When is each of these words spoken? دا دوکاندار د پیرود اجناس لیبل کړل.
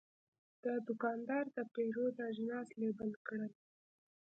دا 0.63 0.73
دوکاندار 0.87 1.45
د 1.55 1.57
پیرود 1.73 2.15
اجناس 2.29 2.67
لیبل 2.81 3.11
کړل. 3.27 3.51